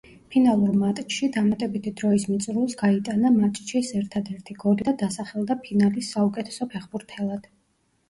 [0.35, 7.51] ფინალურ მატჩში დამატებითი დროის მიწურულს გაიტანა მატჩის ერთადერთი გოლი და დასახელდა ფინალის საუკეთესო ფეხბურთელად.